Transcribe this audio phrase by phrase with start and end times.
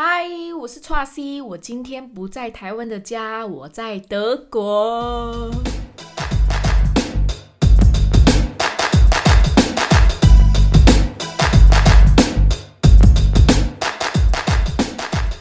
[0.00, 5.50] 嗨，我是 Tracy，我今天不在台湾的家，我在德国。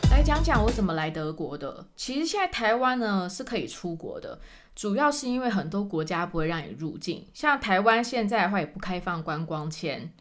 [0.09, 1.86] 来讲讲我怎么来德国的。
[1.96, 4.39] 其实现在台湾呢是可以出国的，
[4.76, 10.12] 主要是因为很多国家不会让你入境，像台湾现在的话也不开放观光签，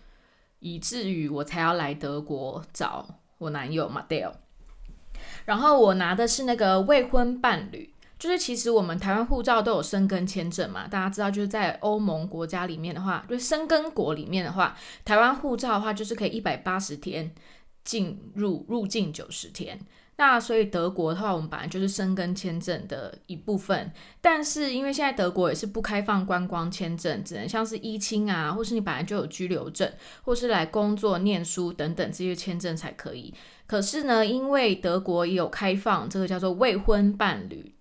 [0.58, 3.20] 以至于我才要来德国找。
[3.38, 4.32] 我男友 Madel，
[5.44, 17.30] 然后我拿的是那个未婚伴侣，就是其实我们台湾护照都有生根签证嘛，大家知道就是在欧盟国家里面的话，就是生根国里面的话，台湾护照的话就是可以一百八十天
[17.84, 19.78] 进入入境九十天。
[20.18, 33.34] 那所以德国的话，我们本来就是申根签证的一部分，但是因为现在德国也是不开放观光签证，只能像是一亲啊，或是你本来就有居留证，或是来工作、念书等等这些签证才可以。
[33.66, 37.74] 可是呢，因为德国也有开放这个叫做未婚伴侣，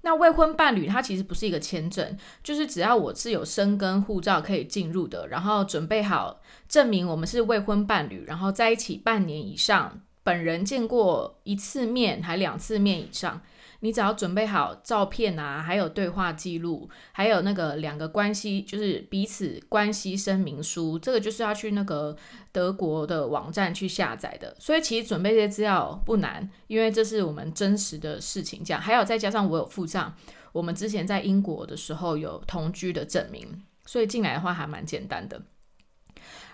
[0.00, 10.00] 那未婚伴侣它其实不是一个签证，就是只要我是有生根护照可以进入的，然后准备好证明我们是未婚伴侣，然后在一起半年以上。
[10.22, 13.40] 本人见过一次面还两次面以上，
[13.80, 22.14] 你只要准备好照片啊，还有对话记录，还有那个两个关系就是彼此关系声明书，这个就是要去那个
[22.52, 24.54] 德国的网站去下载的。
[24.58, 28.62] 所以其实准备这些资料不难，因为这是我们真实的事情。
[28.62, 30.14] 这样还有再加上我有附上
[30.52, 35.40] 我们之前在英国的时候有同居的证明，所以进来的话还蛮简单的。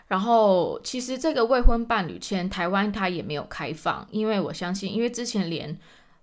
[0.08, 5.76] 然后，其实这个未婚伴侣签，台湾它也没有开放，因为我相信，因为之前连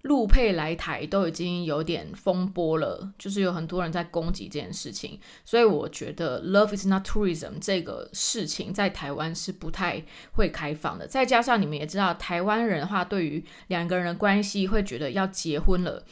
[0.03, 10.03] 陆配来台都已经有点风波了，就是有很多人在攻击这件事情，所以我觉得 “love is not tourism” 这个事情在台湾是不太
[10.34, 11.06] 会开放的。
[11.06, 16.03] 再加上你们也知道，台湾人的话，对于两个人的关系会觉得要结婚了。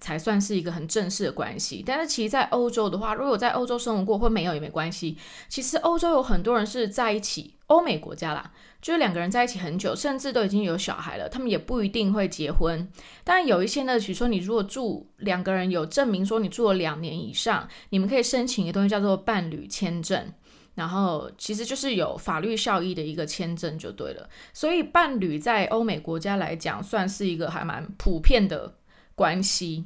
[0.00, 5.16] 才算是一个很正式的关系，但是其实，在欧洲的话，如果在欧洲生活过或没有也没关系。
[5.48, 8.50] 其实欧洲有很多人是在一起，欧美国家啦，
[8.80, 12.90] 就是两个人在一起很久，甚至都已经有小孩了，他们也不一定会结婚。
[13.22, 20.32] 但有一些呢，比如说你如果住两个人有证明说你住了两年以上，你们可以申请一个东西叫做伴侣签证，
[20.74, 24.28] 然后其实就是有法律效益的一个签证就对了。
[24.54, 28.76] 所以伴侣在欧美国家来讲，算是一个还蛮普遍的。
[29.20, 29.84] 关系，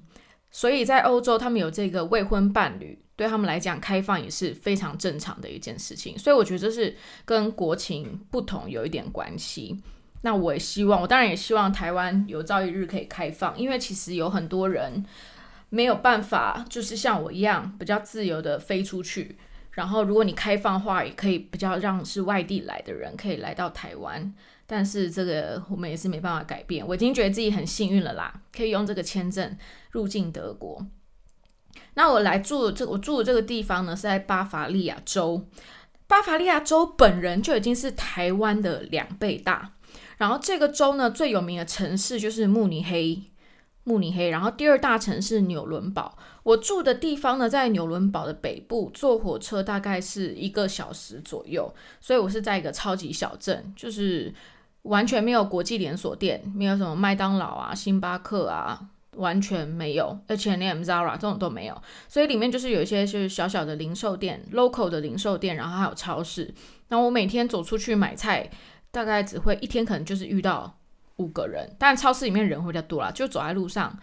[0.53, 6.17] 所以在欧洲，他们有这个未婚伴侣，对他们来讲，开放也是非常正常的一件事情。
[6.17, 9.83] 所以我觉得这是跟国情不同有一点关系。
[10.23, 15.05] 那我也希望，我当然也希望台湾有朝一日可以开放，因为其实有很多人
[15.69, 19.37] 没有办法，就是像我一样比较自由的飞出去。
[19.73, 24.33] 然后，如果你开放的话，也可以比较让是外地来的人可以来到台湾。
[24.67, 26.87] 但是这个我们也是没办法改变。
[26.87, 29.57] 我已经觉得自己很幸运了啦，可以用这个签证
[29.91, 30.87] 入境德国。
[31.95, 35.47] 那我来住这，我住的这个地方呢是在巴伐利亚州。
[36.07, 39.73] 巴伐利亚州本人就已经是台湾的两倍大。
[40.17, 43.23] 然后这个州呢最有名的城市就是慕尼黑，
[43.85, 44.31] 慕尼黑。
[44.31, 46.17] 然后第二大城市纽伦堡。
[46.43, 51.73] 我住的地方呢在纽伦堡的北部，坐火车大概是一个小时左右。
[52.01, 54.33] 所以我是在一个超级小镇，就是。
[54.85, 58.79] 完全没有国际连锁店，没有什么麦当劳啊、星巴克啊，
[59.17, 61.83] 完全没有，而且连 Zara 这种都没有。
[62.07, 66.53] 所以里面就是有一些是小小的零售店，local 的零售店，然后还有超市。
[66.89, 68.51] 那我每天走出去买菜，
[68.91, 70.79] 大概只会一天可能就是遇到
[71.17, 73.99] 五个人，但超市里面人会比较多啦，就走在路上，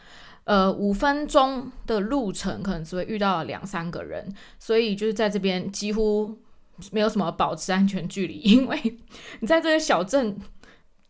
[0.46, 4.34] 呃，五分钟的路程可能只会遇到两三个人。
[4.58, 6.40] 所以就是在这边几乎
[6.92, 8.98] 没有什么保持安全距离，因为
[9.42, 10.36] 你在这个小镇。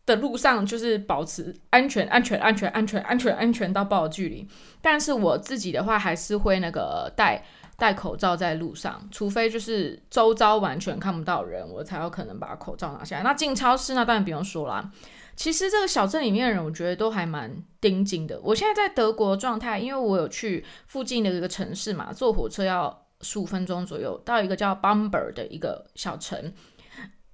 [0.05, 4.47] 的路上就是保持安全、安全、安全、安全、安全、安全到爆的距离。
[4.81, 7.43] 但是我自己的话，还是会那个戴
[7.77, 13.23] 戴口罩在路上，除非就是周遭完全看不到人，我才有可能把口罩拿下来。
[13.23, 14.91] 那进超市那当然不用说啦。
[15.35, 18.39] 其实这个小镇里面的人，我觉得都还蛮盯紧的。
[18.43, 26.53] 我现在在德国状态，因为我有去附近的一个城市嘛，坐火车要十五分钟左右到一个叫 Bamber 的一个小城。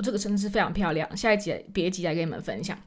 [0.03, 2.77] 这个城市非常漂亮，下一集别急来跟你们分享。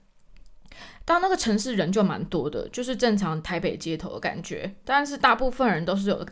[1.04, 4.72] 到那个城市人就蛮多的，就是正常台北街头的感觉。
[4.84, 6.24] 但是大部分人都是有，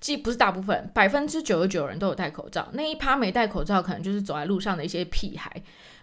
[0.00, 2.68] 既不是大部分，百分之九十九人都有戴口罩。
[2.72, 5.50] 那一趴没戴口罩，可能就是走在路上的一些屁孩。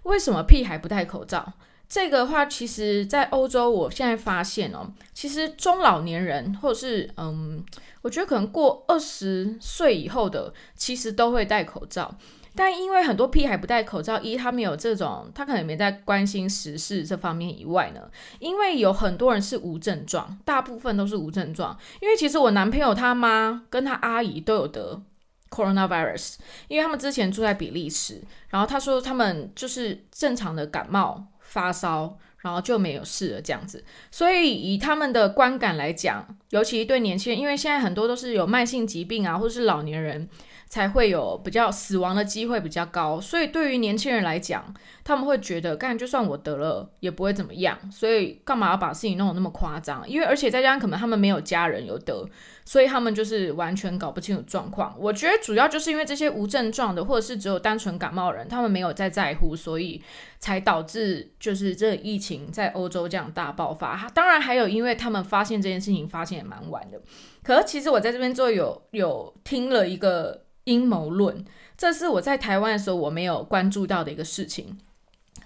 [0.03, 1.53] 为什么屁孩不戴口罩？
[1.87, 7.65] 这个话，其实在欧洲，我现在发现哦，其实中老年人或者是嗯，
[8.03, 12.15] 我觉得可能过二十岁以后的，其实都会戴口罩。
[12.59, 18.01] 但因为很多屁孩不戴口罩，一他们有这种，他可能没在关心时事这方面以外呢，
[18.39, 21.79] 因为有很多人是无症状，大部分都是无症状。
[22.01, 25.01] 因为其实我男朋友他妈跟他阿姨都有得
[25.49, 26.35] coronavirus，
[26.67, 32.17] 因为他们之前住在比利时，然后他说他们就是正常的感冒发烧。
[32.41, 33.83] 然后就没有事了，这样子。
[34.09, 40.29] 所以以他们的观感来讲，尤其对年轻人，因为现在很多都是有慢性疾病啊，或者是老年人。
[40.69, 44.71] 才会有比较死亡的机会比较高，所以对于年轻人来讲，
[45.03, 50.07] 他们会觉得，干就算我得了也不会怎么样，所以干嘛要把事情弄得那么夸张？
[50.07, 52.23] 因为而且再加上可能他们没有家人有得，
[52.65, 54.95] 所以他们就是完全搞不清楚状况。
[54.99, 59.99] 我觉得主要就是因为这些无症状的，或者是只有单纯感冒人，他们没有在在乎，所以
[60.37, 64.07] 才导致就是这疫情在欧洲这样大爆发。
[64.13, 67.01] 当然还有，因为他们发现这件事情发现也蛮晚的。
[67.41, 70.43] 可是其实我在这边做有有听了一个。
[70.69, 71.43] 阴谋论，
[71.75, 74.77] 这是我在台湾的时候我没有关注到的一个事情，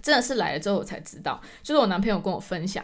[0.02, 1.42] 真的是来了之后我才知道。
[1.64, 2.84] 就是我男朋友跟我分享，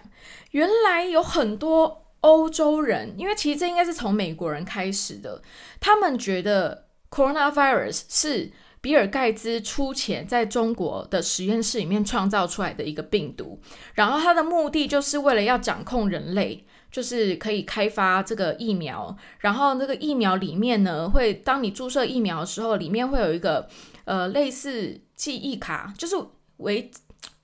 [0.52, 5.42] 原来有很多欧洲人，因为其实这应该是从美国人开始的，
[5.82, 13.60] 他们觉得 coronavirus 是比尔盖茨出钱在中国的实验室里面创造出来的一个病毒，
[13.94, 16.66] 然后他的目的就是为了要掌控人类。
[16.92, 23.68] 就是可以开发这个疫苗，然后那个疫苗里面呢，会当你注射疫苗的时候，里面会有一个
[24.06, 26.16] 呃类似记忆卡，就是
[26.58, 26.90] 为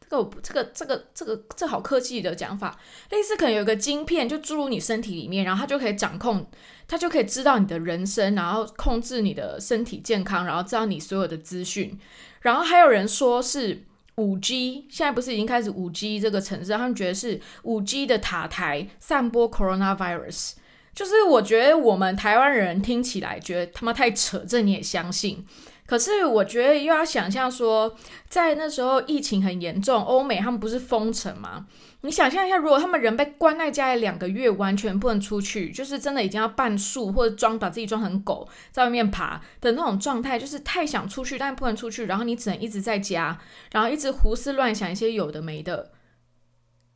[0.02, 2.80] 这个这个这个这个这好科技的讲法，
[3.12, 6.46] 类似可能有一个晶片就注入你身体里面，然后它就可以掌控，
[6.88, 12.00] 它就可以知道你的人生，然后控制你的身体健康，然后知道你所有的资讯，
[12.42, 13.84] 然后还有人说是。
[14.18, 20.54] 五 G 现在不是已经开始五 G 这个城市，他们觉得是五 G 的塔台散播 coronavirus，
[20.94, 25.46] 就是我觉得我们台湾人听起来觉得他妈太扯，这你也相信？
[25.88, 27.96] 可是我觉得又要想象说，
[28.28, 31.68] 在那时候疫情很严重，欧美他们不是封城吗？
[32.02, 43.40] 你想象一下，如果他们人被关在家里两个月，完全不能出去，就是真的已经要半树或者装把自己装成狗在外面爬的那种状态，就是太想出去，但不能出去，然后你只能一直在家，
[43.72, 45.92] 然后一直胡思乱想一些有的没的，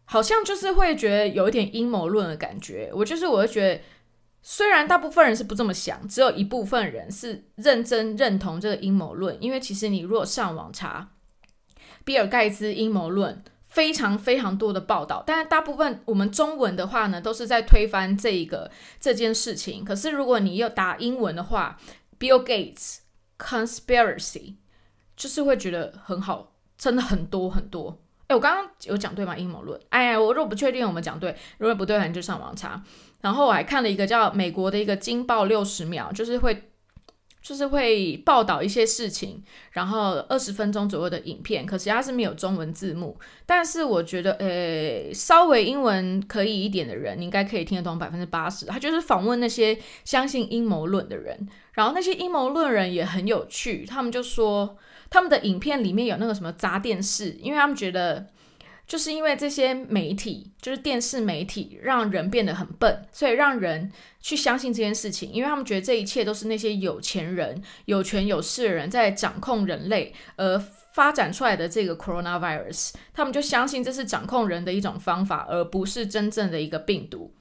[0.05, 2.89] 好像就是会觉得有一点阴谋论的感觉。
[2.95, 3.81] 我就是，我会觉得。
[4.41, 9.37] 虽然大部分人是不这么想，只有一部分人是认真认同这个阴谋论。
[9.41, 11.09] 因为其实你如果上网查
[12.03, 19.85] 比尔盖茨阴谋论，非常非常多的报道，但是大部分我们中文的话呢，都是在推翻这一个这件事情。
[19.85, 21.77] 可是如果你要打英文的话
[22.17, 22.99] ，Bill Gates
[23.37, 24.55] conspiracy，
[25.15, 28.01] 就是会觉得很好，真的很多很多。
[28.27, 29.37] 哎，我刚刚有讲对吗？
[29.37, 29.79] 阴谋论？
[29.89, 32.81] 哎呀，我如果不确定，我们讲对；如果不对，你就上网查。
[33.21, 36.71] 然后我还看了一个叫美国的一个《惊爆六十秒》，就是会
[37.41, 43.17] 就是会报道一些事情，然后二十分钟左右的影片，可是它是没有中文字幕。
[43.45, 48.65] 但是我觉得，呃，稍微英文可以一点的人，你应该可以听得懂百分之八十。
[48.65, 54.77] 他就是访问那些相信阴谋论的人，然后那些阴谋论人也很有趣，他们就说
[55.09, 58.27] 他们的影片里面有那个什么砸电视，因为他们觉得。
[58.89, 70.57] 就是因为这些媒体，就是电视媒体，让人变得很笨，所以让人去相信这件事情，因为他们觉得这一切都是那些有钱人、有权有势的人在掌控人类，而
[70.91, 77.31] 发展出来的这个 coronavirus，他们就相信这是掌控人的一种方法，而不是真正的一个病毒。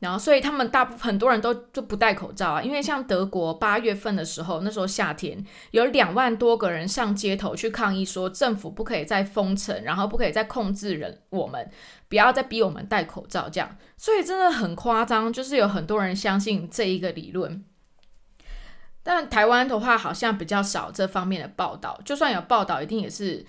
[0.00, 11.70] 然后，所以他们大部分很多人都就不戴口罩啊，因为像德国八月份的时候，那时候夏天有两万多个人上街头去抗议，说政府不可以再封城，然后不可以再控制人，我们
[12.08, 13.76] 不要再逼我们戴口罩这样。
[13.98, 17.62] 所以真的很夸张，就是有很多人相信这一个理论。
[19.02, 23.44] 但台湾的话，好像比较少这方面的报道，就算有报道，一定也是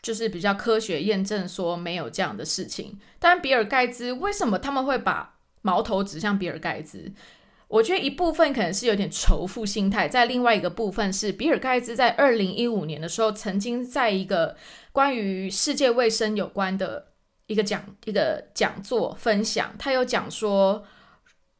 [0.00, 2.96] 就是比较科学验证说没有这样的事情。
[3.18, 5.34] 但比尔盖茨为什么他们会把？
[5.62, 7.12] 矛头指向比尔盖茨，
[7.68, 14.56] 我觉得一部分可能是有点仇富心态，在另外一个部分是比尔盖茨在二零一五年的时候，曾经在一个
[14.92, 17.08] 关于世界卫生有关的
[17.46, 20.84] 一个讲一个讲座分享，他有讲说，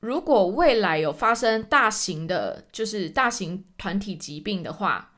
[0.00, 5.12] 如果未来有发生大型的，就是大型团体疾病的话。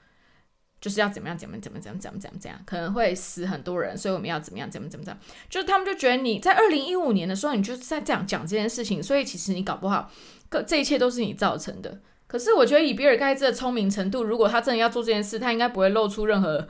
[0.81, 10.11] 就是要怎么样怎么怎么怎么怎么怎么怎样，可能会死很多人，所以我们要怎么样怎么怎么怎么，就是他们就觉得你在二零一五年的时候，你就是在这样讲这件事情，所以其实你搞不好，
[10.51, 12.01] 这这一切都是你造成的。
[12.27, 16.69] 可是我觉得以比尔盖茨的聪明程度，如果他真的要做这件事，他应该不会露出任何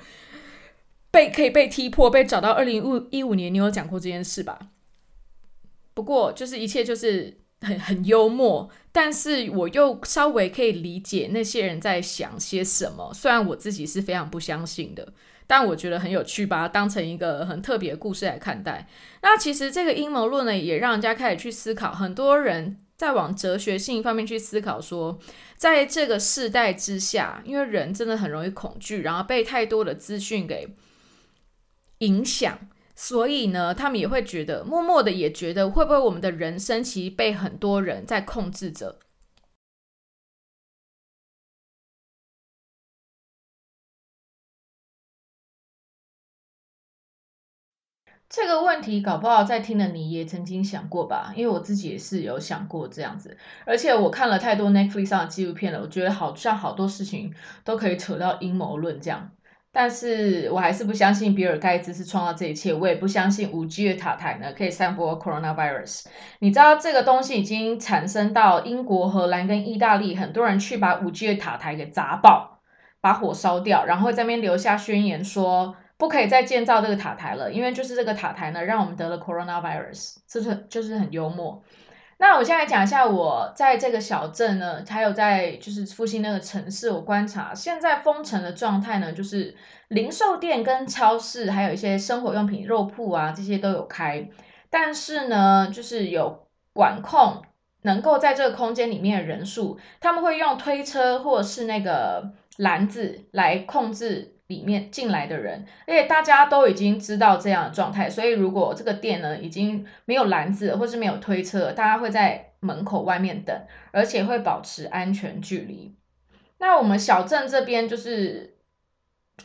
[1.10, 4.58] 被可以被踢破、被找到二零五一五年你有讲过这件事吧？
[5.92, 13.12] 不过就是一切就是很很幽默，但是我又稍微可以理解那些人在想些什么。
[13.12, 15.12] 虽然我自己是非常不相信的，
[15.46, 18.88] 但我觉得很有趣，把它当成一个很特别的故事来看待。
[19.22, 25.18] 那其实这个阴谋论呢，也让人家开始去思考，很多人在往哲学性方面去思考，说
[25.56, 30.66] 在这个世代之下，因为人真的很容易恐惧，然后被太多的资讯给
[31.98, 32.58] 影响。
[33.02, 38.98] 所以呢，他们也会觉得，默默的也觉得，会不会我们的人生其实被很多人在控制着？
[48.28, 51.32] 这个问题搞不好在听的你也曾经想过吧？
[51.34, 59.32] 因为我自己也是有想过这样子，而且我看了太多 Netflix 上的纪录片了，我觉得好像好多事情都可以扯到阴谋论这样。
[59.72, 66.06] 但是我还是不相信比尔盖茨是创造这一切，我也不相信五 G 的塔台呢可以散播 coronavirus。
[66.40, 72.60] 你知道这个东西已经产生到英国、荷兰跟意大利，很多人去把五 G 的塔台给砸爆，
[73.00, 81.62] 把火烧掉，然后在那边留下宣言说不可以再建造这个塔台了，因为就是这个塔台呢让我们得了 coronavirus，这是就是很幽默。
[82.22, 89.56] 那我现在讲一下，我在这个小镇呢，还有在就是附近那个城市，我观察现在封城的状态呢，就是
[89.88, 94.28] 零售店跟超市，还有一些生活用品、肉铺啊，这些都有开，
[94.68, 97.42] 但是呢，就是有管控，
[97.84, 104.36] 能够在这个空间里面的人数，他们会用推车或者是那个篮子来控制。
[104.50, 113.56] 里面进来的人，而且大家都已经知道这样的状态，所以如果这个店呢已经没有篮子或是没有推车，大家会在门口外面等，
[113.92, 115.94] 而且会保持安全距离。
[116.58, 118.56] 那我们小镇这边就是。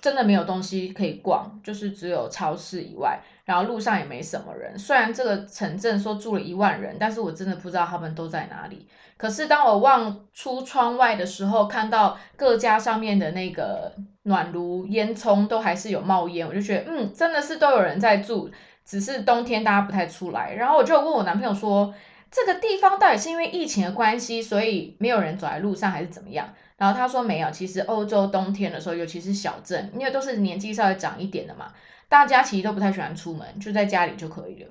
[0.01, 4.77] 真的没有东西可以逛，就是只有超市以外，然后路上也没什么人。
[4.77, 8.87] 虽然这个城镇说住了一万人，但是我真的不知道他们都在哪里。
[9.17, 18.51] 可是当我望出窗外的时候，看到各家上面的那个暖炉烟囱都还是有冒烟，我就觉得，嗯，真的是都有人在住，
[18.83, 20.53] 只是冬天大家不太出来。
[20.55, 21.93] 然后我就问我男朋友说，
[22.29, 26.49] 这个地方到底是因为疫情的关系，所以没有人走在路上，还是怎么样？
[26.75, 31.71] 然后他说没有，其实欧洲冬天的时候，尤其是小镇，因为都是年纪稍微长一点的嘛，
[32.15, 34.69] 大家其实都不太喜欢出门，就在家里就可以了。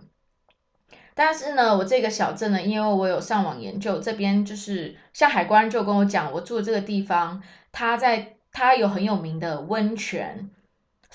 [1.15, 10.49] 但是呢，我这个小镇呢，因为我有上网研究，这边就是像海关就跟我讲，我住的这个地方，它在它有很有名的温泉。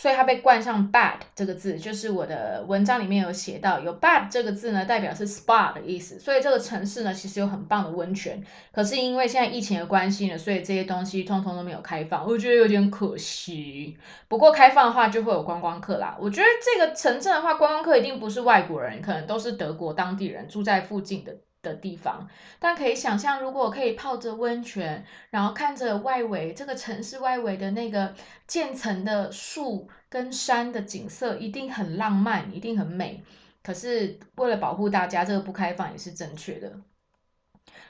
[0.02, 6.18] 所以它被冠上 bad 这个字，就是我的文章里面有写到，有 bad 这个字呢，代表是 spa 的意思。
[6.18, 8.42] 所以这个城市呢，其实有很棒的温泉。
[8.72, 13.98] 可是因为现在疫情的关系呢，所以这些东西通通都没有开放，我觉得有点可惜。
[14.30, 16.16] 不过开放的话，就会有观光客啦。
[16.18, 21.36] 我觉得这个城镇的话，观光客一定不是外国人，可能都是德国当地人住在附近的。
[21.62, 28.14] 的地方，但可以想象，如果可以泡着温泉，然后看着外围这个城市外围的那个
[28.48, 33.24] 渐层的树跟山的景色，一定很浪漫，一定很美。
[33.62, 36.80] 可是为了保护大家，这个不开放也是正确的。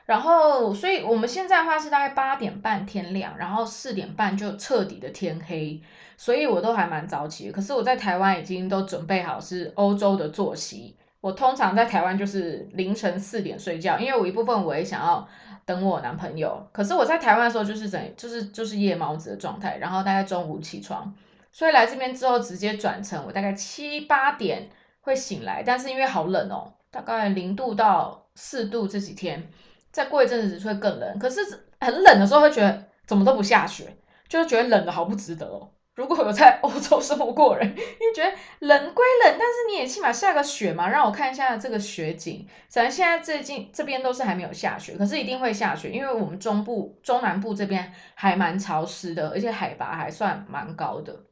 [0.05, 5.79] 然后，所以我们现在的话是大概八点半天亮，然后四点半就彻底的天黑，
[6.17, 7.51] 所以我都还蛮早起。
[7.51, 10.95] 可是我在台湾已经都准备好是欧洲的作息。
[11.21, 15.27] 我通常在台湾就是凌晨四点睡觉，因为我一部分我也想要
[15.65, 16.65] 等我男朋友。
[16.71, 21.13] 可是我在台湾的时候就是整就是就是夜猫子的状态，然后大概中午起床，
[21.51, 24.69] 所以来这边之后直接转成我大概七八点
[25.01, 29.49] 会醒来，但是因为好冷哦，大概零度到四度这几天，
[29.91, 31.19] 再过一阵子会更冷。
[31.19, 31.41] 可是
[31.81, 33.97] 很冷的时候会觉得怎么都不下雪，
[34.29, 35.69] 就觉得冷的好不值得哦。
[35.99, 42.47] 如果有在欧洲生活过人， 你觉得冷归冷，但是你也起码下个雪嘛，让我看一下这个雪景。
[42.69, 51.25] 咱现在最近这边都是还没有下雪，可是一定会下雪，因为我们中部、中南部这边还蛮潮湿的，而且海拔还算蛮高的。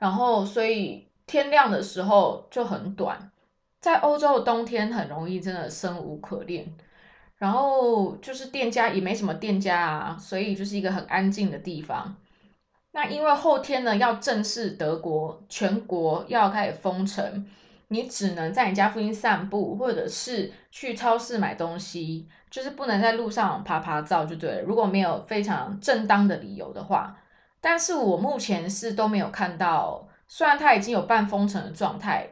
[0.00, 3.30] 然后，所以天亮的时候就很短，
[3.80, 6.74] 在欧洲的冬天很容易真的生无可恋。
[7.36, 12.16] 然后就是店家也没什么店家啊，所以就是一个很安静的地方。
[12.90, 17.46] 那因为后天呢要正式德国全国要开始封城，
[17.88, 24.62] 你只能在你家附近散步，或者是去超市买东西，就是不能在路上拍拍照就对了。
[24.62, 27.16] 如果没有非常正当的理由的话，
[27.60, 32.30] 但是我目前是都没有看到，虽然它已经有半封城的状态，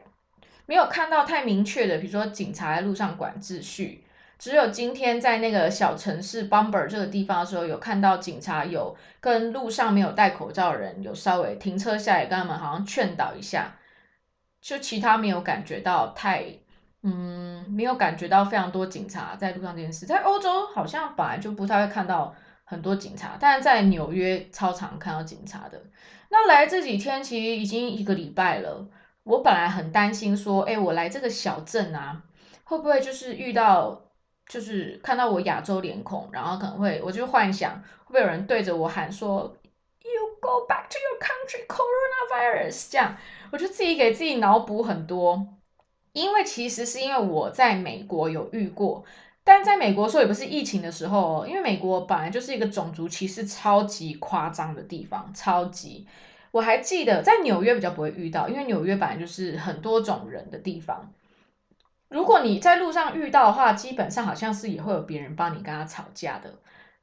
[0.65, 4.03] 没有看到太明确的，比如说警察在路上管秩序。
[4.37, 13.75] 只有今天在那个小城市 Bumber 这个地方的时候，有看到警察有跟路上没有戴口罩的人有稍微停车下来，跟他们好像劝导一下。
[14.61, 16.43] 就其他没有感觉到太
[17.03, 20.05] 嗯，没有感觉到非常多警察在路上这件事。
[20.05, 25.81] 在欧洲好像本来就不太会看到很多警察，但是在纽约超常看到警察的。
[26.29, 28.89] 那来这几天其实已经一个礼拜了，
[29.23, 32.23] 我本来很担心说，哎，我来这个小镇啊，
[32.65, 34.01] 会不会就是遇到，
[34.47, 39.57] 就是看到我亚洲脸孔，然后可能会，我就幻想会不会有人对着我喊说
[40.01, 43.17] ，You go back to your country, coronavirus，这样，
[43.51, 45.47] 我就自己给自己脑补很多。
[46.13, 49.03] 因为其实是因为我在美国有遇过，
[49.43, 56.07] 但在美国说也不是疫情的时候，因为美国本来就是一个种族歧视超级夸张的地方，超级。
[56.51, 61.13] 我还记得在纽约比较不会遇到，因为纽约本来就是很多种人的地方。
[62.09, 66.53] 如果你在路上遇到的话，基本上好像是也会有别人帮你跟他吵架的。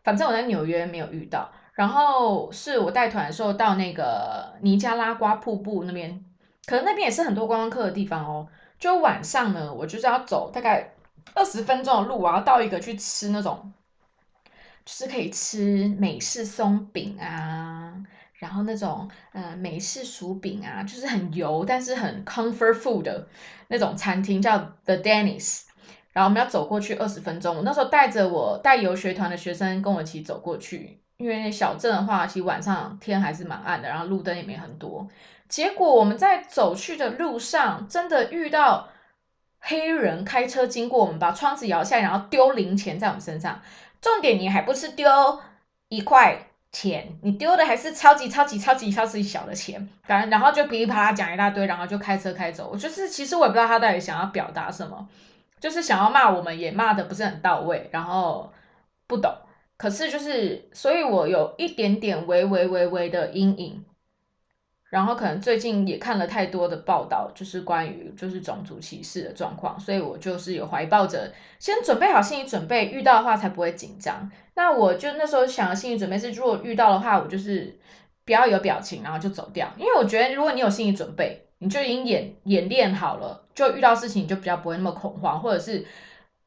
[0.03, 6.25] 反正我在纽约没有遇到，然后是我带团的时候到那个尼加拉瓜瀑布那边，
[6.67, 8.47] 可能那边也是很多观光客的地方哦。
[8.79, 10.93] 就晚上呢，我就是要走大概
[11.35, 13.73] 二十分钟的路，我要到一个去吃那种，
[14.85, 17.95] 就是可以吃美式松饼啊，
[18.45, 23.27] 然后那种呃美式薯饼啊，就是很油但是很 comfort food 的
[23.69, 25.63] 那种餐厅，叫 The Dennis。
[26.13, 35.09] 然后我们要走过去二十分钟，我那时候带着我带游学团的学生跟我一起走过去，因为小镇的话，其实晚上天还是蛮暗的，然后路灯也没很多。
[35.49, 38.91] 结果我们在走去的路上，真的遇到
[39.59, 43.63] 黑人开车经过，我们把窗子摇下来，然后丢零钱在我们身上。
[44.01, 45.09] 重点你还不是丢
[45.89, 49.89] 一块钱，你丢的还是超级超级超级超级小的钱。
[50.03, 52.69] 反正然后就噼里啪啦讲一大堆，然后就开车开走。
[52.73, 55.09] 我就是其实我也不知道他到底想要表达什么，
[55.61, 58.53] 就是想要骂我们，也骂的不是很到位，然后
[59.07, 59.33] 不懂。
[59.77, 63.85] 可是就是，所以我有一点点微微微微的阴影。
[64.95, 74.31] 然后可能最近也看了太多的报道，就是关于就是种族歧视的状况，所以我就是有怀抱着先准备好心理准备，遇到的话才不会紧张。
[74.55, 77.77] 那我就那时候想的心理准备是，如果遇到的话，我就是
[78.25, 79.69] 不要有表情，然后就走掉。
[79.77, 85.85] 因为我觉得如果你有心理准备，你就已经演演练好了，就遇到事情你就比较不会那么恐慌，或者是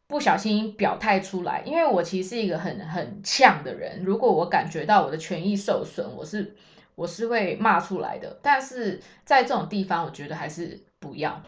[0.08, 1.64] 不小心表态出来。
[1.66, 6.56] 因为我其实是一个很很呛的人，如果我感觉到我的权益受损，我是。
[6.98, 11.44] 我是会骂出来的，但是在这种地方，我觉得还是不要，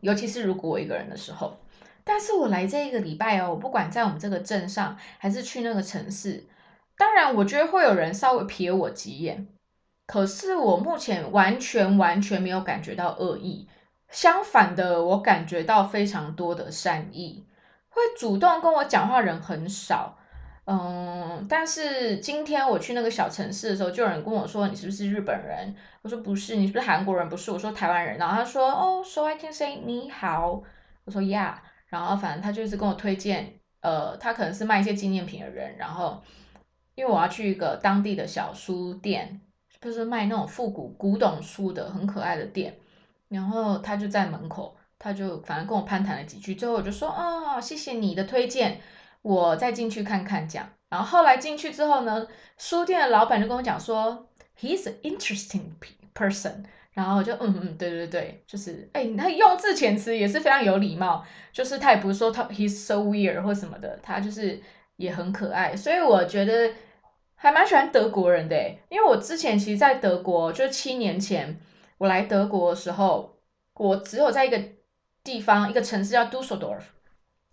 [0.00, 1.58] 尤其是如果我一个人的时候。
[2.04, 6.44] 但是我来这一个礼拜哦，我不管在我们这个镇上，还是去那个城市，
[6.96, 9.48] 当然我觉得会有人稍微瞥我几眼，
[10.06, 13.66] 可是我目前完全完全没有感觉到恶意，
[14.08, 17.44] 相反的，我感觉到非常多的善意，
[17.88, 20.15] 会主动跟我讲话人很少。
[20.66, 26.56] 嗯，但是今天我去那个小城市的时候，就有人跟我说：“你是不是日本人？”我说：“不是。
[26.58, 30.60] ”“你是不是韩国人？”“不是。”我说：“台湾人。”然后他说：“哦，so I can say 你好。”
[31.06, 31.54] 我说：“Yeah。”
[31.86, 35.76] 然后反正他就是跟我推荐，呃，他可能是卖一些纪念品的人。
[35.78, 36.20] 然后
[36.96, 39.40] 因为我要去一个当地的小书店，
[39.80, 42.76] 就是卖那种复古古董书的，很可爱的店。
[43.28, 48.80] 然后他就在门口，他就反正跟我攀谈了几句，最后我就说：“哦，谢谢你的推荐。”
[49.26, 50.68] 我再进去看看，讲。
[50.88, 55.62] 然后后来进去之后呢，书店的老板就跟我讲说，He's an interesting
[56.14, 56.64] person。
[56.92, 64.62] 然后就嗯嗯，对对对，就是哎，他用字遣词也是非常有礼貌，就是他也不是说他 He's so weird 或什么的，他就是
[64.94, 65.74] 也很可爱。
[65.74, 66.72] 所以我觉得
[67.34, 68.56] 还蛮喜欢德国人的，
[68.88, 71.58] 因为我之前其实，在德国就七年前
[71.98, 73.36] 我来德国的时候，
[73.74, 74.62] 我只有在一个
[75.24, 76.82] 地方，一个城市叫 Dusseldorf，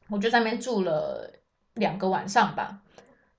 [0.10, 1.40] 我就在那边住了。
[1.76, 2.80] 两个晚上吧，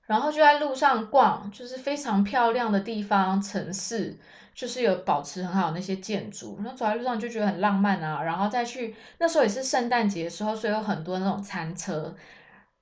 [0.06, 4.16] 然后就在路上逛，就是非常漂亮的地方，城市
[4.54, 8.22] 就是有保持很好那些建筑，然后走在路上就觉得很浪漫啊。
[8.22, 12.12] 然后再去那时候也是圣诞节的时候，所以有很多那种餐车，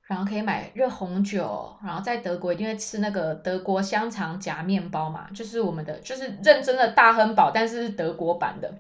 [0.02, 1.76] 然后可以买热红酒。
[1.84, 8.72] 然后在德国一定会吃那个德国香肠夹面包嘛，就是我们的就是认真的大亨堡，但是是德国版的。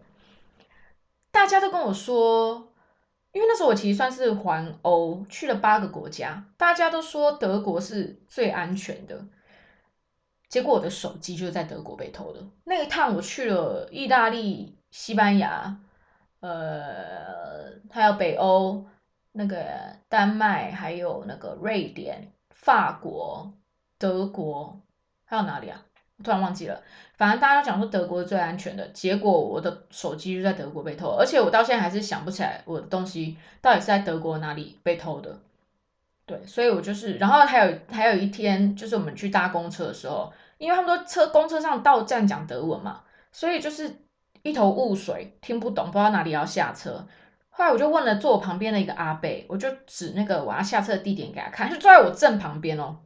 [1.30, 2.71] 大家都跟我说。
[3.32, 9.24] 因为那时候我其实算是环欧去了八个国家，大家都说德国是最安全的，
[10.48, 12.40] 结果我的手机就在德国被偷的。
[12.64, 15.80] 那一趟我去了意大利、西班牙，
[16.40, 18.84] 呃，还有北欧
[19.32, 23.54] 那个丹麦，还有那个瑞典、法国、
[23.96, 24.82] 德国，
[25.24, 25.82] 还有哪里啊？
[26.22, 26.80] 突然忘记了，
[27.16, 35.38] 反正大家都讲说德国是最安全的，结果我的手机就在德国被偷，而且我到现在还是想不起来我的东西到底是在德国哪里被偷的。
[36.24, 43.00] 对，所以我就是，然后还有还有一天，就是我们去搭公车的时候，因为他们说车公车上到站讲德文嘛，
[43.32, 43.92] 所以就是
[44.42, 47.04] 一头雾水，听不懂，不知道哪里要下车。
[47.50, 52.96] 后来我就问了坐我旁边的一个阿贝，我就指那个我要下车的地点给他看，就坐在我正旁边哦。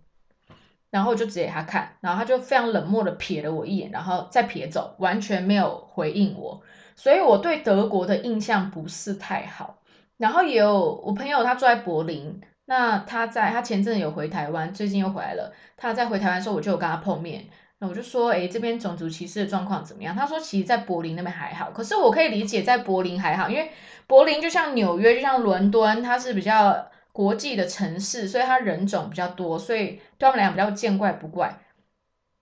[0.91, 6.63] 然后我就指给他看，然后他就非常冷漠的瞥了我一眼，然后再瞥走，完全没有回应我。
[6.95, 9.79] 所以我对德国的印象不是太好。
[10.17, 15.53] 然后也有我朋友他住在柏林，那他在他前阵有回台湾，最近又回来了。
[15.77, 17.45] 他在回台湾的时候，我就有跟他碰面。
[17.79, 20.17] 那我就说，哎，这边种族歧视的状况怎么样？
[20.17, 21.71] 他说，其实，在柏林那边还好。
[21.73, 23.71] 可是我可以理解，在柏林还好，因为
[24.07, 31.61] 柏林就像纽约，就像伦敦，它是比较国际的城市，所以它人种比较多，所以对他们来讲比较见怪不怪。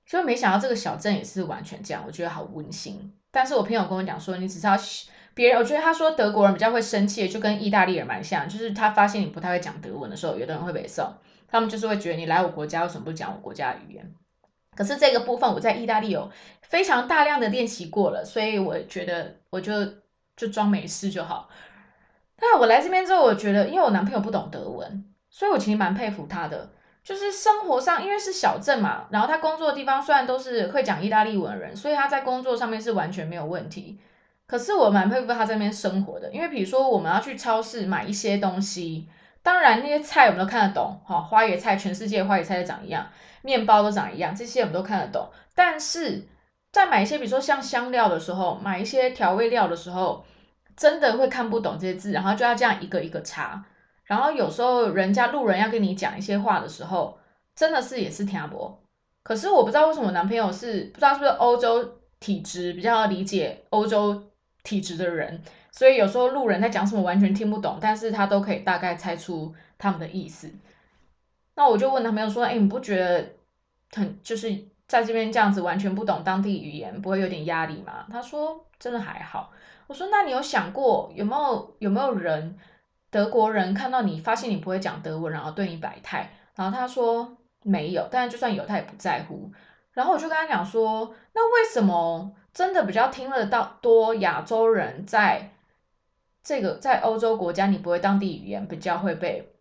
[0.04, 3.14] 所以没想到这个小镇也是完全这样，我觉得好温馨。
[3.30, 4.76] 但是我朋友跟我讲说，你只是要
[5.32, 11.08] 别人，我觉得他说德国人比较会生气，就跟意大利人蛮像，就是他发现你不太会讲德文的时候，有的人会被送，
[11.46, 14.12] 他们就是会觉得你来我国家为什么不讲我国家的语言？
[14.74, 16.28] 可是这个部分我在意大利有
[16.62, 19.72] 非常大量的练习过了，所以我觉得我就
[20.36, 21.48] 就装没事就好。
[22.44, 26.70] 那我来这边之后，我觉得因为我男朋友不懂德文，所以我其实蛮佩服他的。
[27.02, 33.98] 就是生活上，因为是小镇嘛，然后他工作的地方虽然都是会讲意大利文的人，所以他在工作上面是完全没有问题。
[34.46, 39.08] 可是我蛮佩服他这边生活的，因为比如说我们要去超市买一些东西。
[39.42, 43.06] 当然，那些菜我们都看得懂，哈，花椰菜，全世界花椰菜都长一样，
[43.42, 45.28] 面包都长一样，这些我们都看得懂。
[45.54, 46.26] 但是
[46.72, 50.24] 在买一些，比如说像香料的时候，买一些调味料的时候，
[50.76, 53.64] 真的会看不懂这些字，然后就要这样一个一个查。
[54.04, 57.18] 然后有时候人家路人要跟你讲一些话的时候，
[57.54, 58.76] 真的是也是听不。
[59.22, 64.30] 可是我不知道为什么男朋友是不知道是不是欧洲体质比较理解欧洲
[64.62, 65.42] 体质的人。
[65.72, 70.50] 所以有时候路人在讲什么完全听不懂，但是他都可以大概猜出他们的意思。
[71.56, 73.32] 那我就问他朋友说：“哎，你不觉得
[73.92, 74.52] 很就是
[74.86, 79.52] 在这边这样子完全不懂当地语言，不会有点压力吗？”他说：“真的还好。”
[79.86, 82.58] 我说：“那你有想过有没有有没有人
[83.10, 89.52] 德国人看到你发现你不会讲德文，然后对你摆态？”然后他说：“没有，但是就算有，他也不在乎。”
[89.92, 95.50] 然后我就跟他讲说：“那为什么真的比较听得到多亚洲人在？”
[96.44, 99.54] 这个在欧洲国家，你不会当地语言，比较会被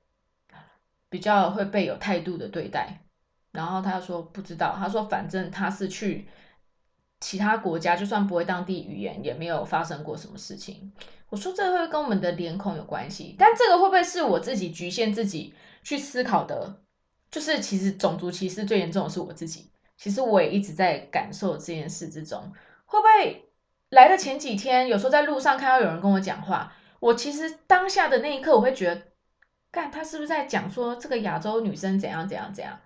[1.07, 3.02] 比较会被有态度的对待。
[3.53, 6.27] 然后他说不知道，他说反正他是去
[7.21, 10.91] 其他国家，就算不会当地语言，也没有发生过什么事情。
[11.29, 16.81] 我说这会跟我们的脸孔有关系，但这个会不会是我自己局限自己去思考的？
[17.31, 19.71] 就是其实种族歧视最严重的是我自己。
[19.95, 22.51] 其实我也一直在感受这件事之中，
[22.85, 23.49] 会不会？
[23.89, 29.03] 来的前几天，有时候在路上看到有人跟我讲话，我其实当下的那一刻，我会觉得，
[29.69, 32.79] 干他是不是在讲说这个亚洲女生怎样怎样怎样？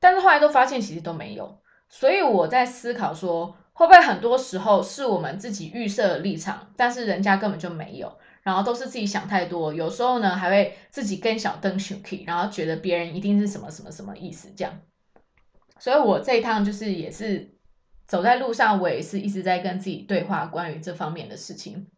[0.00, 1.58] 但是后来都发现其实都没有，
[1.88, 14.80] 所以我在思考说，会不会很多时候是我们自己预设的立场，但是人家根本就没有，然后都是自己想太多，有时候呢还会自己跟小灯 s h 然后觉得别人一定是什么什么什么意思这样。
[15.78, 17.54] 所以我这一趟就是也是。
[18.08, 21.88] 走在路上，我也是一直在跟自己对话关于这方面的事情。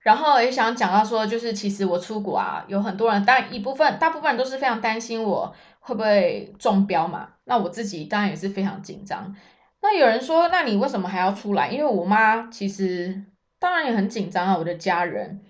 [0.00, 7.30] 然后也想讲到说，就是其实我出国啊，有很多人，当然一部分，大部分人都是非常担心我会不会中标嘛。
[7.44, 9.34] 那我自己当然也是非常紧张。
[9.82, 11.68] 那有人说，那你为什么还要出来？
[11.68, 13.24] 因为我妈其实
[13.58, 15.40] 当然也很紧张啊，我的家人，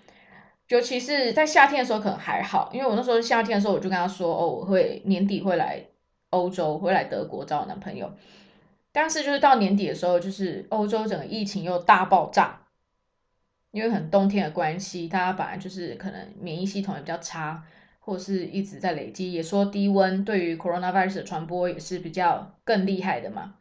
[0.69, 5.85] 尤其是在夏天的时候可能还好，因为我那时候夏天的时候我就跟她说，哦，我会年底会来
[6.29, 8.11] 欧洲，会来德国找我男朋友。
[8.93, 12.61] 但是就是到年底的时候，就是欧洲整个疫情又大爆炸，
[13.71, 17.63] 因为很冬天的关系，大家本来就是可能免疫系统也比较差，
[18.11, 23.55] 或是一直在累积，也说低温对于 coronavirus 的传播也是比较更厉害的嘛。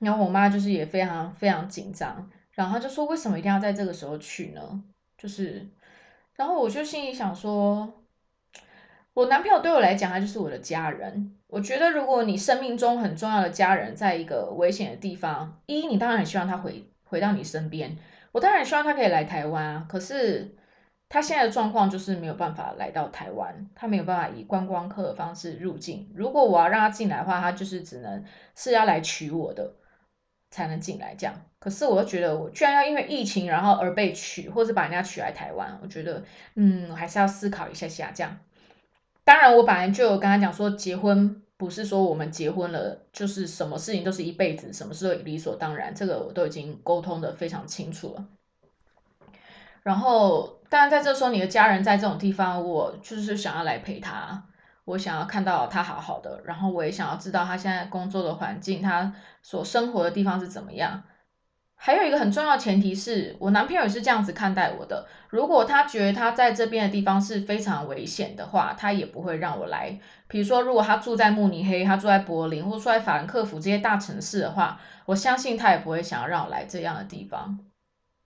[0.00, 4.82] 然后我妈就是也非常非常紧张，然后她就说为什么一定要在这个时候去呢？
[5.16, 5.68] 就是，
[6.34, 7.94] 然后我就心里想说。
[9.14, 11.34] 我男朋友对我来讲，他就是我的家人。
[11.48, 17.98] 我觉得，如果你生命中很重要的家人在一个危险的地方，一，你当然很希望他回回到你身边。
[18.30, 19.86] 我当然希望他可以来台湾啊。
[19.88, 20.54] 可是
[21.08, 26.10] 他现在的状况就是没有办法来到台湾，他没有办法以观光客的方式入境。
[26.14, 29.72] 如果我要让他进来的话，他就是只能是要来娶我的
[30.50, 31.34] 才能进来这样。
[31.58, 36.22] 可是我又觉得，我居然要因为疫情然后而被娶，或者把人家娶来台湾，我觉得，
[36.54, 38.38] 嗯，还是要思考一下下这样。
[39.24, 48.28] 当然，我本来就有跟他讲说，结婚不是说我们结婚了就是什么事情都是一辈子，什么事都理所当然，这个我都已经沟通的非常清楚了。
[49.82, 54.42] 然后，当然在这时候，你的家人在这种地方，我就是想要来陪他，
[54.84, 59.12] 我想要看到他好好的，然后我也想要知道他现在工作的环境，他
[59.42, 61.02] 所生活的地方是怎么样。
[61.80, 65.06] 还有一个很重要的前提是我男朋友也是这样子看待我的。
[65.28, 69.96] 如果他觉得他在这边的地方是非常危险的话，他也不会让我来。
[70.26, 77.60] 比如说，如果他住在慕尼黑，他住在柏林，或住在法兰克福这些大城市的话，我相信他也不会想要让我来这样的地方。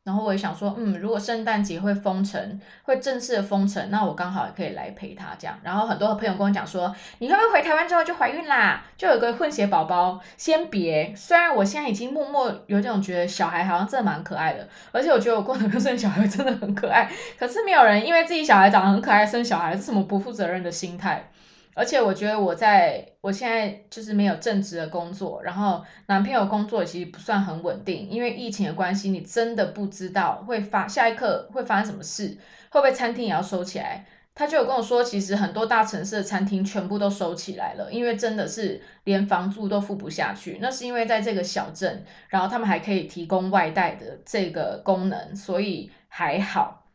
[0.04, 5.56] 然后我也想说，嗯，如果圣诞节会封城，会正式的封城，那我刚好也可以来陪他这样。
[5.62, 8.82] 然后很多朋友跟我讲说，你会不会回台湾之后就怀孕啦？
[8.96, 10.20] 就有个混血宝宝？
[10.36, 17.08] 先别，虽然我现在已经默默有这种觉得小孩好像真的蛮可爱的，而且我觉得我过年生小孩真的很可爱。
[17.38, 21.30] 可是没有人因为自己小孩长得很可爱生小孩，是什么不负责任的心态？
[21.74, 32.36] 而且我觉得我在我现在就是没有正职的工作，然后男朋友工作其实不算很稳定，因为疫情的关系，你真的不知道会发下一刻会发生什么事，
[32.70, 34.04] 会不会餐厅也要收起来？
[34.34, 40.58] 他就有跟我说，其实很多大城市的餐厅全部都收起来了，因为真的是连房租都付不下去。
[40.60, 46.86] 那是因为在这个小镇，然后他们还可以提供外带的这个功能，所以还好。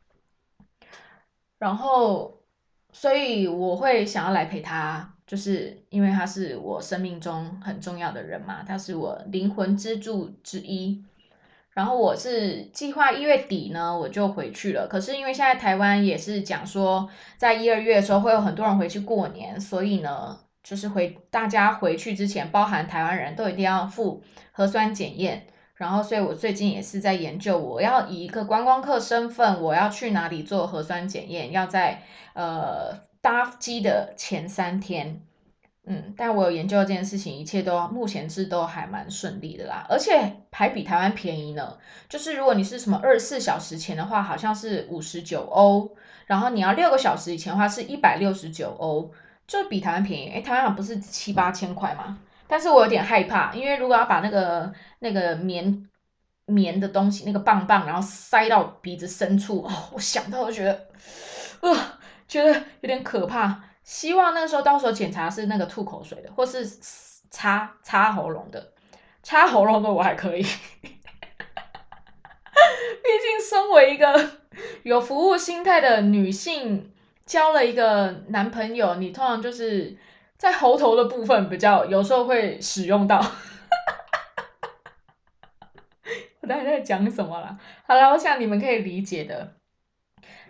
[1.58, 2.37] 然后。
[2.92, 11.04] 所以我会想要来陪他，就是因为他是我生命中很重要的人嘛，他是我灵魂支柱之一。
[11.74, 14.88] 然后我是计划一月底呢，我就回去了。
[14.88, 25.46] 可是因为现在台湾也是讲说，在一二月的时候会有很多人回去过年，所以呢，就是回大家回去之前，包含台湾人都一定要付核酸检验。
[25.78, 31.52] 然后，所以我最近也是在研究，我要以一个观光客身份，我要去哪里做核酸检验？
[31.52, 32.02] 要在
[32.34, 35.22] 呃搭机的前三天，
[35.86, 41.78] 嗯，但我有研究这件事情，一切都目前是都还蛮顺利的啦，而且还比台湾便宜呢。
[42.10, 49.12] 就是如果你是什么二十四小时前的话，好像是五十九欧，然后你要六个小时以前的话是一百六十九欧，
[49.46, 50.30] 就比台湾便宜。
[50.30, 52.18] 哎，台湾不是七八千块吗？
[52.50, 55.90] 但是我有点害怕，因为如果要把那个那个棉
[56.46, 60.88] 棉的东西，那个棒棒，然后塞到鼻子深处，哦，我想到就觉得，
[61.60, 61.76] 呃，
[62.26, 63.64] 觉得有点可怕。
[63.84, 66.66] 希望那个时候到时候检查是那个吐口水的，或是
[67.30, 68.72] 擦擦喉咙的，
[69.22, 70.42] 擦喉咙的我还可以。
[70.44, 70.48] 毕
[73.22, 74.32] 竟身为一个
[74.84, 76.94] 有服务心态的女性，
[77.26, 79.98] 交了一个男朋友，你通常就是。
[80.38, 83.18] 在喉头的部分比较有时候会使用到，
[86.42, 87.58] 我到底在讲什么啦？
[87.86, 89.54] 好了，我想你们可以理解的。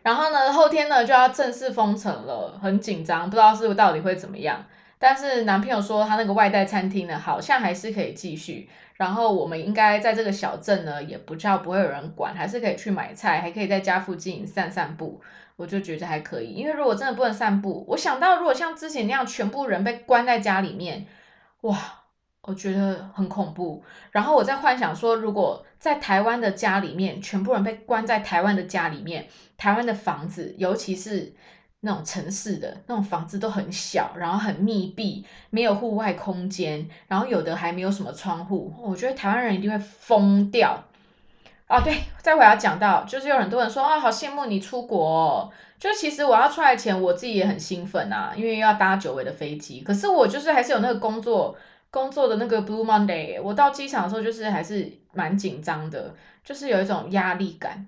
[0.03, 4.65] 然后呢，后天呢就要正式封城了，很紧张，不知道是到底会怎么样。
[4.99, 8.69] 但是男朋友说他那个外带餐厅呢，好像还是可以继续。
[8.95, 15.21] 然后我们应该在这个小镇呢，也不叫不会有人管，还是可以去买菜，还可以在家附近散散步。
[15.55, 21.07] 我就觉得还可以，因为如果真的不能散步，我想到如果像之前那样全部人被关在家里面，
[21.61, 21.75] 哇，
[22.41, 23.83] 我觉得很恐怖。
[24.11, 31.33] 然后我在幻想说，如果在台湾的家里面，全部人被关在台湾的家里面，台湾的房子，尤其是
[31.81, 40.83] 那种城市的那种房子都很小，然后很密闭，没有户外空间，然后有的还没有什么窗户，我觉得台湾人一定会疯掉。
[41.67, 45.51] 啊，对，再回来讲到，就是有很多人说啊，好羡慕你出国。
[45.77, 49.81] 就其实我要出来前，我自己也很兴奋啊，因为要搭久违的飞机。
[49.81, 51.55] 可是我就是还是有那个工作
[51.91, 53.39] 工作的那个 Blue Monday。
[53.41, 57.85] 我到机场的时候，就是还是蛮紧张的，就是有一种压力感。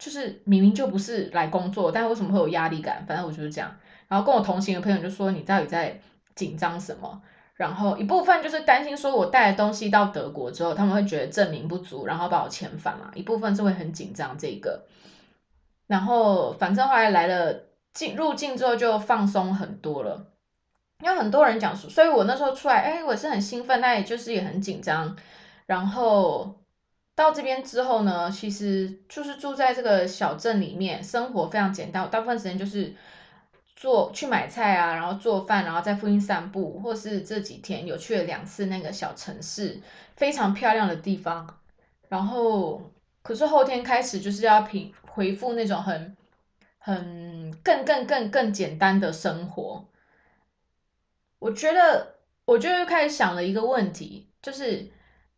[0.00, 3.04] 就是明明就不是来工作，但为什么会有压力感？
[3.06, 3.70] 反正我就是这样。
[4.08, 6.00] 然后跟我同行的朋友就说：“你到底在
[6.34, 7.22] 紧张什么？”
[7.54, 13.10] 然后一部分就是担心说，我带的东西到德国之后，他们会觉得证明不足，然后把我遣返嘛。
[13.14, 14.86] 一部分是会很紧张这个。
[15.86, 17.54] 然后反正后来来了
[17.92, 20.28] 进入境之后就放松很多了，
[21.02, 25.14] 因为很多人讲说，所以我那时候出来，哎，我是很兴奋，但也就是也很紧张。
[25.66, 26.59] 然后
[27.20, 32.94] 到这边之后呢，其实就是住在这个小镇里面，生活非常简单，大部分时间就是。
[33.76, 39.80] 做去买菜啊，然后做饭，然后在附近散步，或是这几天有去了两次那个小城市，
[40.14, 41.58] 非常漂亮的地方。
[42.10, 46.14] 然后，可是后天开始就是要平回复那种很
[46.76, 49.82] 很更更更更简单的生活。
[51.38, 54.90] 我觉得，我就又开始想了一个问题，就是。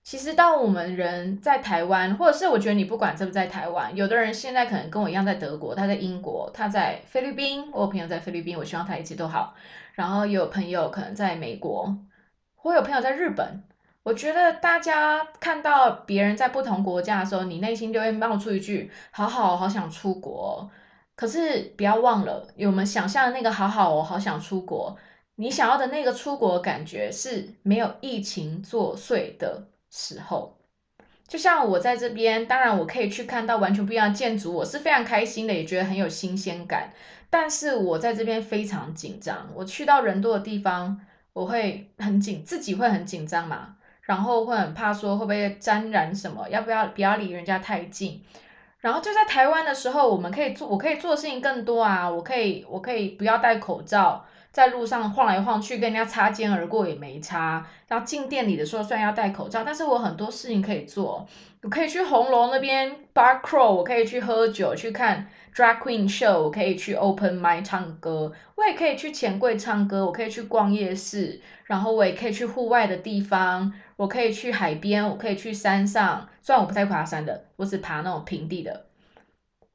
[0.04, 9.54] 其实，当我们人在台湾，或者是我觉得你不管在不在台湾，有的人现在可能跟我一样在德国，他在英国，他在菲律宾，我有朋友在菲律宾，我希望他一切都好。
[9.94, 11.96] 然后有朋友可能在美国，
[12.62, 13.62] 我有朋友在日本。
[14.02, 20.68] 我觉得大家看到别人在不同国家的时候，你内心就会冒出一句“好好，好想出国”。
[21.14, 24.96] 可是不要忘了，我们想象的那个“好好，我好想出国”，
[25.36, 29.68] 你想要的那个出国感觉是没有疫情作祟的。
[29.92, 30.56] 时候，
[31.28, 36.90] 就像我在这边，当然我可以去看到完全不一样的建筑，我是非常开心的，也觉得很有新鲜感。
[37.28, 40.98] 但是我在这边非常紧张，我去到人多的地方，
[41.34, 48.24] 我会很紧，自己会很紧张嘛，然后会很怕说会不会沾染什么，要不要不要离人家太近。
[48.80, 54.24] 然后就在台湾的时候，我们可以做，我可以做的事情更多啊，我可以我可以不要戴口罩。
[54.52, 57.66] 在路上晃来晃去，跟人家擦肩而过也没擦。
[57.88, 61.26] 然后进店里的时候，虽然要戴口罩，但是我很多事情可以做。
[61.62, 76.28] 我可以去红楼那边 bar crawl，我可以去喝酒，去看 drag queen show，我可以去 open m i 唱歌，我也可以去钱柜唱歌，我可以去逛夜市，然后我也可以去户外的地方，我可以去海边，我可以去山上。
[76.42, 78.84] 虽然我不太爬山的，我只爬那种平地的。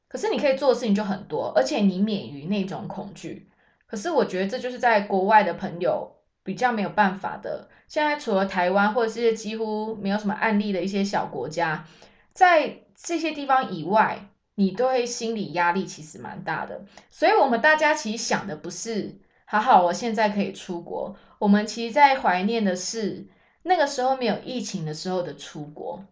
[0.09, 3.46] 可是你可以做的事情就很多，而且你免于那种恐惧。
[3.87, 7.69] 可是我觉得这就是在国外的朋友比较没有办法的。
[7.87, 11.85] 现在除了台湾或者是几乎没有什么案例的一些小国家，
[12.33, 16.83] 在这些地方以外，你都会心理压力其实蛮大的。
[17.09, 23.27] 所以，我们大家其实想的不是好好我现在可以出国，我们其实在怀念的是
[23.63, 26.03] 那个时候没有疫情的时候的出国。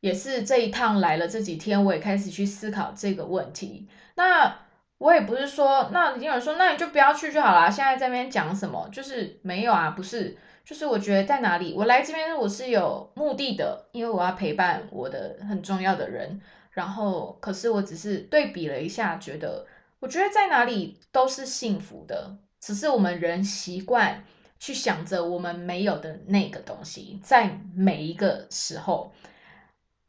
[0.00, 3.90] 也是这一趟来了这几天，我也开始去思考这个问题。
[4.14, 4.56] 那。
[5.02, 7.68] 我也不是说，那有人说，那你就不要去就好了。
[7.68, 16.40] 现在这边讲什么，就是没有啊，不是，就是我觉得在哪里，我来这边我是有目的的，因为我要陪伴我的很重要的人。
[16.70, 19.66] 然后，可是我只是对比了一下，觉得
[19.98, 24.22] 我觉得在哪里都是幸福的，只是我们人习惯
[24.60, 29.12] 去想着我们没有的那个东西，在每一个时候。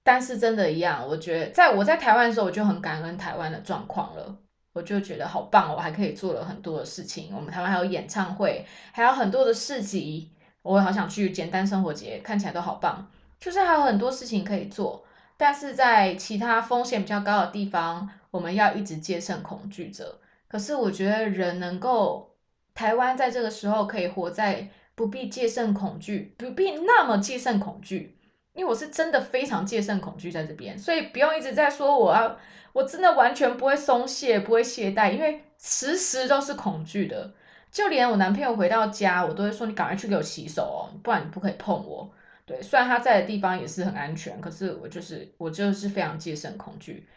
[0.03, 4.37] 但是真的一样，我觉得在我在台湾的时候，我就很感恩台湾的状况了。
[4.73, 7.31] 我就觉得好棒，我还可以做了很多的事情。
[7.35, 10.29] 我们台湾还有演唱会，还有很多的市集，
[10.63, 13.07] 我也好想去简单生活节，看起来都好棒。
[13.39, 15.05] 就是还有很多事情可以做，
[15.37, 20.17] 但是在其他风险比较高的地方，我们要一直戒慎恐惧着。
[20.47, 22.35] 可是我觉得人能够，
[22.73, 28.17] 台湾在这个时候可以活在不必戒慎恐惧，不必那么戒慎恐惧。
[28.53, 32.37] 因为我是真的非常戒慎恐惧在这边，所以不用一直在说我要，
[32.71, 37.33] 我真的完全不会松懈，不会懈怠，因为时时都是恐惧的。
[37.71, 42.11] 就连我男朋友回到家，我都会说你赶快去给我洗手哦，不然你不可以碰我。
[42.45, 47.07] 对，虽然他在的地方也是很安全，可是我就是我就是非常戒慎恐惧。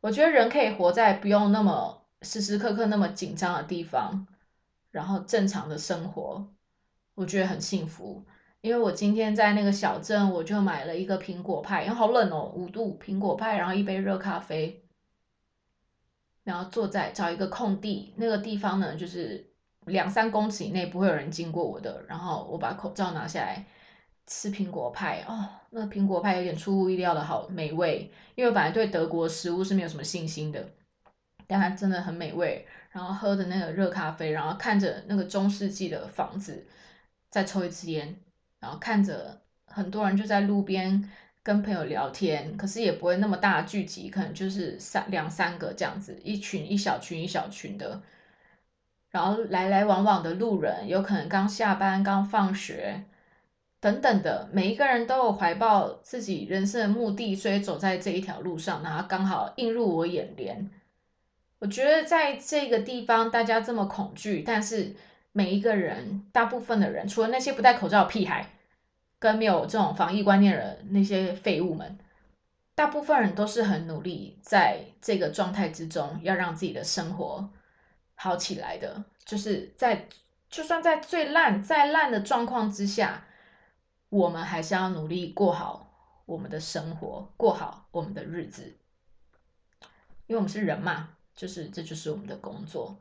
[0.00, 4.26] 我觉得人可以活在不用那么时时刻刻那么紧张的地方，
[4.90, 6.46] 然后正常的生活，
[7.14, 8.24] 我觉得很幸福。
[8.66, 14.82] 因为我今天在那个小镇，我就买了一个苹果派，因为好冷哦，五度苹果派，然后一杯热咖啡，
[16.42, 19.52] 然后坐在找一个空地，那个地方呢，就是
[19.84, 23.64] 两三公尺以内不会有人经过我的，然后我把口罩拿下来
[24.26, 30.68] 吃苹果派，哦，那个苹果派有点出乎意料的好美味，因为本来对德国食物是没有什么信心的，
[31.46, 36.66] 但它真的很美味，然后喝的那个热咖啡，然后看着那个中世纪的房子，
[37.30, 38.20] 再抽一支烟。
[38.60, 41.10] 然后看着很多人就在路边
[41.42, 48.02] 跟朋友聊天，可是也不会那么大聚集，可能就是三两三个这样子，一群一小群一小群的。
[49.10, 53.04] 然后来来往往的路人，有可能刚下班、刚放学
[53.80, 60.68] 等等的，每一个人都有怀抱自己人生的目的，所以走在这一条路上，然后刚好映入我眼帘。
[61.58, 64.94] 我觉得在这个地方，大家这么恐惧，但是
[65.36, 68.50] 每一个人，大部分的人，除了那些不戴口罩的屁孩。
[69.18, 71.98] 跟没有这种防疫观念的那些废物们，
[72.74, 77.48] 大部分人都是很努力，在这个状态之中，要让自己的生活
[78.14, 79.02] 好起来的。
[79.24, 80.06] 就是在
[80.50, 83.24] 就算在最烂、再烂的状况之下，
[84.10, 85.90] 我们还是要努力过好
[86.26, 88.76] 我们的生活，过好我们的日子，
[90.26, 93.00] 因为我们是人嘛，就是这就是我们的工作。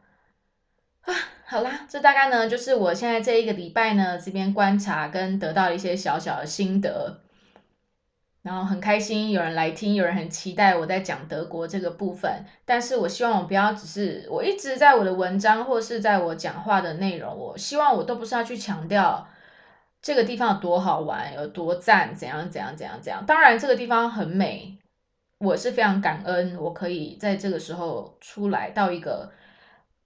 [1.06, 1.14] 啊，
[1.46, 7.22] 好啦，这大概呢就是我现在这一个礼拜呢这边观察跟得到一些小小的心得，
[8.42, 19.28] 然后很开心有人来听，有人很期待我在讲德国这个部分，但是我希望我不要只是我一直在我的文章或是在我讲话的内容，我希望我都不是要去强调
[20.02, 23.24] 这个地方有多好玩，有多赞，怎样怎样怎样怎样。
[23.28, 24.80] 当然这个地方很美，
[25.38, 29.32] 我是非常感恩，我可以在这个时候出来到一个。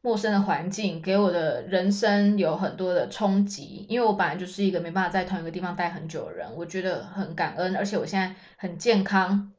[0.02, 9.52] 陌生的环境给我的人生有很多的冲击，因为我本来就是一个没办法在同一个地方待很久的人，我觉得很感恩，而且我现在很健康，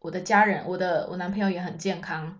[0.00, 2.36] 我的家人，我的我男朋友也很健康，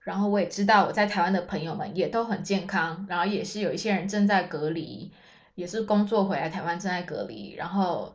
[0.00, 5.12] 然后我也知道我在台湾的朋友们也都很健康，然后也是有一些人正在隔离，
[5.54, 8.12] 也是工作回来台湾正在隔离，然后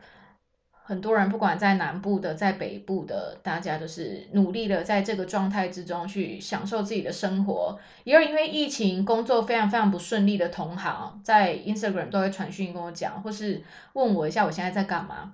[0.86, 7.80] 很多人不管在南部的，在北部的，大家都是努力的在这个状态之中去享受自己的生活。
[8.04, 13.64] 也有因为疫情工作非常非常不顺利的同行，在 Instagram 都会传讯跟我讲，或是
[13.94, 15.34] 问我一下我现在在干嘛。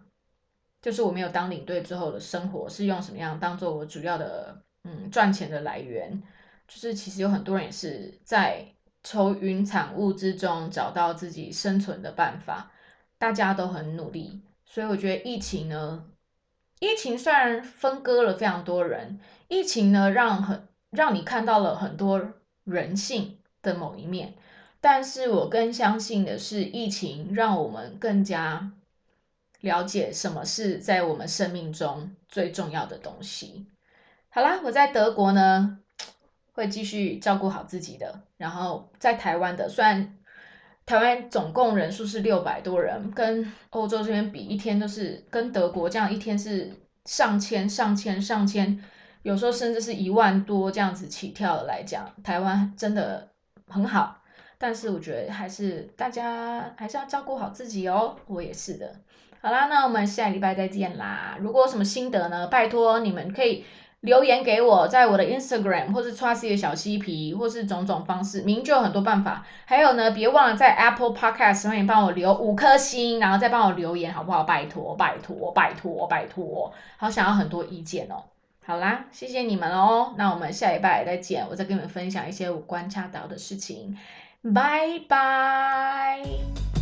[0.81, 6.21] 就是我没有当领队之后的生活是用什么样当做我主要的嗯赚钱的来源。
[6.67, 8.63] 就是其实有很多人也是在
[9.03, 12.71] 愁云惨雾之中找到自己生存的办法，
[13.17, 14.41] 大家都很努力。
[14.72, 16.05] 所以我觉得疫情呢，
[16.80, 22.34] 疫情虽然分割了非常多人，疫情呢让很让你看到了很多
[22.65, 24.36] 人性的某一面，
[24.80, 28.72] 但是我更相信的是，疫情让我们更加
[29.61, 33.65] 了解什么是在我们生命中最重要的东西。
[34.30, 35.80] 好啦，我在德国呢，
[36.53, 40.15] 会继续照顾好自己的，然后在台湾的虽然。
[40.89, 46.71] 台湾总共人数是六百多人，跟欧洲这边比，一天都是跟德国这样一天是
[47.05, 48.83] 上千、上千、上千，
[49.21, 53.29] 有时候甚至是一万多这样子起跳的来讲，台湾真的
[53.67, 54.23] 很好。
[54.57, 58.95] 但是我觉得还是大家还是要照顾好自己哦，我也是的。
[59.41, 61.37] 好啦，那我们下礼拜再见啦。
[61.39, 63.63] 如果有什么心得呢，拜托你们可以。
[64.01, 69.45] 留言给我，在我的 Instagram 或是 Trusty 的小嬉皮，或是种种方式，明就有很多办法。
[69.65, 74.43] 还有呢，别忘了在 Apple Podcast 上面帮我留五颗星，然后再帮我留言，好不好？
[74.43, 76.73] 拜托，拜托，拜托，拜托！
[76.97, 78.23] 好想要很多意见哦。
[78.65, 80.13] 好啦，谢谢你们哦。
[80.17, 83.97] 那我们下礼拜再见，我再跟你们分享一些我观察到的事情。
[84.53, 86.78] 拜拜。